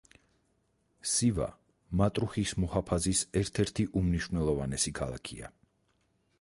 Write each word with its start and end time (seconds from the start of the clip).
სივა 1.09 1.49
მატრუჰის 2.01 2.55
მუჰაფაზის 2.63 3.23
ერთ-ერთი 3.43 3.89
უმნიშვნელოვანესი 4.01 4.99
ქალაქია. 5.03 5.55